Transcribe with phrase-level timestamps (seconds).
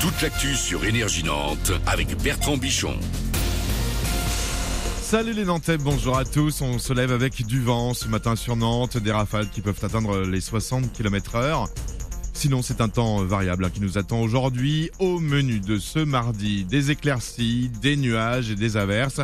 [0.00, 2.94] Toute l'actu sur Énergie Nantes avec Bertrand Bichon.
[5.00, 6.60] Salut les Nantais, bonjour à tous.
[6.60, 10.20] On se lève avec du vent ce matin sur Nantes, des rafales qui peuvent atteindre
[10.20, 11.68] les 60 km heure.
[12.32, 14.90] Sinon, c'est un temps variable hein, qui nous attend aujourd'hui.
[15.00, 19.20] Au menu de ce mardi, des éclaircies, des nuages et des averses.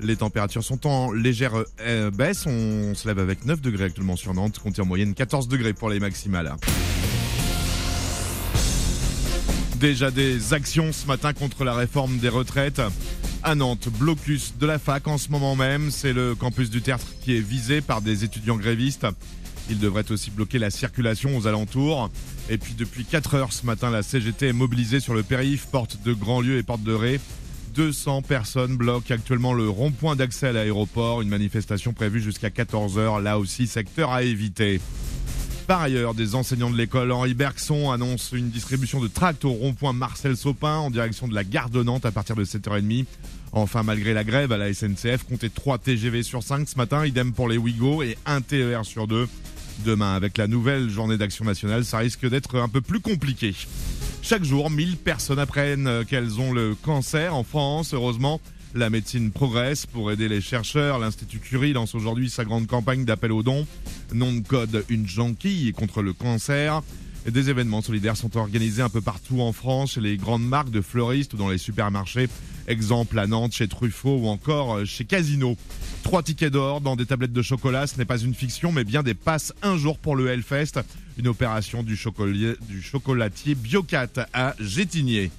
[0.00, 1.52] Les températures sont en légère
[1.82, 2.46] euh, baisse.
[2.46, 5.88] On se lève avec 9 degrés actuellement sur Nantes, comptez en moyenne 14 degrés pour
[5.88, 6.56] les maximales.
[9.80, 12.80] Déjà des actions ce matin contre la réforme des retraites.
[13.42, 15.90] À Nantes, blocus de la fac en ce moment même.
[15.90, 19.06] C'est le campus du Tertre qui est visé par des étudiants grévistes.
[19.68, 22.10] Il devrait aussi bloquer la circulation aux alentours.
[22.48, 26.02] Et puis depuis 4 heures ce matin, la CGT est mobilisée sur le périph', porte
[26.02, 27.20] de Grandlieu et porte de Ré.
[27.74, 31.20] 200 personnes bloquent actuellement le rond-point d'accès à l'aéroport.
[31.20, 33.20] Une manifestation prévue jusqu'à 14 heures.
[33.20, 34.80] Là aussi, secteur à éviter.
[35.66, 39.92] Par ailleurs, des enseignants de l'école Henri Bergson annoncent une distribution de tracts au rond-point
[39.92, 43.06] Marcel Sopin en direction de la gare de Nantes à partir de 7h30.
[43.50, 47.32] Enfin, malgré la grève à la SNCF, comptez 3 TGV sur 5 ce matin, idem
[47.32, 49.26] pour les Ouigo et 1 TER sur 2.
[49.84, 53.52] Demain, avec la nouvelle journée d'action nationale, ça risque d'être un peu plus compliqué.
[54.22, 57.92] Chaque jour, 1000 personnes apprennent qu'elles ont le cancer en France.
[57.92, 58.40] Heureusement,
[58.74, 60.98] la médecine progresse pour aider les chercheurs.
[60.98, 63.66] L'Institut Curie lance aujourd'hui sa grande campagne d'appel aux dons.
[64.12, 66.82] Nom de code Une jonquille contre le cancer.
[67.30, 70.80] Des événements solidaires sont organisés un peu partout en France, chez les grandes marques de
[70.80, 72.28] fleuristes ou dans les supermarchés.
[72.68, 75.56] Exemple à Nantes, chez Truffaut ou encore chez Casino.
[76.04, 79.02] Trois tickets d'or dans des tablettes de chocolat, ce n'est pas une fiction, mais bien
[79.02, 80.80] des passes un jour pour le Hellfest,
[81.18, 81.98] une opération du,
[82.68, 85.32] du chocolatier Biocat à Gétigné.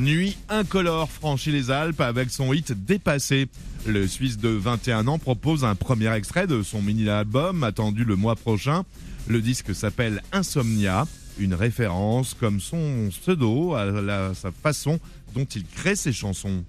[0.00, 3.48] Nuit incolore franchit les Alpes avec son hit dépassé.
[3.86, 8.34] Le Suisse de 21 ans propose un premier extrait de son mini-album attendu le mois
[8.34, 8.84] prochain.
[9.28, 11.06] Le disque s'appelle Insomnia,
[11.38, 14.98] une référence comme son pseudo à la, sa façon
[15.34, 16.64] dont il crée ses chansons.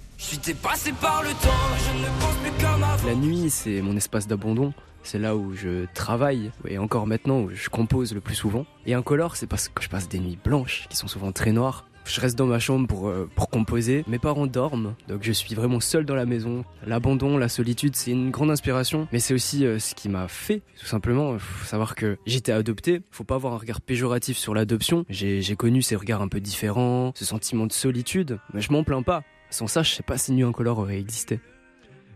[0.62, 3.08] passé par le temps, je ne pense plus comme avant.
[3.08, 4.74] La nuit, c'est mon espace d'abandon.
[5.03, 8.66] C'est là où je travaille et encore maintenant où je compose le plus souvent.
[8.86, 11.86] Et incolore, c'est parce que je passe des nuits blanches qui sont souvent très noires
[12.06, 14.03] je reste dans ma chambre pour, euh, pour composer.
[14.07, 16.63] Mes parents dorment, donc je suis vraiment seul dans la maison.
[16.85, 20.61] L'abandon, la solitude, c'est une grande inspiration, mais c'est aussi euh, ce qui m'a fait,
[20.79, 21.38] tout simplement.
[21.63, 23.01] Savoir que j'étais adopté.
[23.11, 25.06] Faut pas avoir un regard péjoratif sur l'adoption.
[25.09, 29.03] J'ai connu ces regards un peu différents, ce sentiment de solitude, mais je m'en plains
[29.03, 29.23] pas.
[29.50, 31.40] Sans ça, je sais pas si Nuit Incolore aurait existé.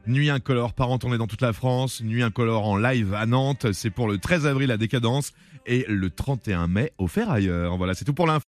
[0.08, 2.02] Nuit Incolore part en tournée dans toute la France.
[2.02, 3.72] Nuit Incolore en live à Nantes.
[3.74, 5.34] C'est pour le 13 avril à Décadence
[5.66, 7.76] et le 31 mai au Ferrailleur.
[7.78, 8.44] Voilà, c'est tout pour l'info.